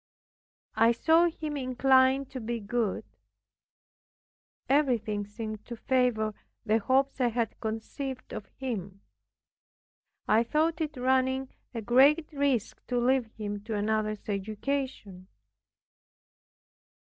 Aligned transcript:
I 0.77 0.93
saw 0.93 1.29
him 1.29 1.55
inclined 1.55 2.31
to 2.31 2.39
be 2.39 2.59
good; 2.59 3.05
everything 4.67 5.27
seemed 5.27 5.63
to 5.65 5.75
favor 5.77 6.33
the 6.65 6.79
hopes 6.79 7.21
I 7.21 7.27
had 7.27 7.59
conceived 7.61 8.33
of 8.33 8.47
him. 8.57 9.01
I 10.27 10.43
thought 10.43 10.81
it 10.81 10.97
running 10.97 11.49
a 11.75 11.83
great 11.83 12.33
risk 12.33 12.83
to 12.87 12.97
leave 12.99 13.27
him 13.37 13.59
to 13.65 13.75
another's 13.75 14.27
education. 14.27 15.27